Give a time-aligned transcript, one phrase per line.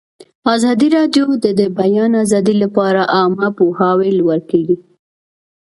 [0.55, 4.75] ازادي راډیو د د بیان آزادي لپاره عامه پوهاوي لوړ کړی.